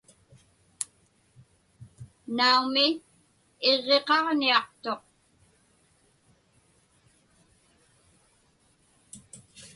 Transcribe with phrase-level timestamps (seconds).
[2.35, 2.87] Naumi,
[3.69, 5.01] iġġiqaġniaqtuq.